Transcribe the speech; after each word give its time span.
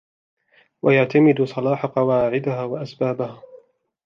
وَيَعْتَمِدُوا 0.81 1.45
صَلَاحَ 1.45 1.85
قَوَاعِدِهَا 1.85 2.63
وَأَسْبَابِهَا 2.63 3.41